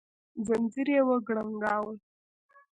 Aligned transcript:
ځنځير 0.45 0.87
يې 0.95 1.01
وکړانګاوه 1.07 1.93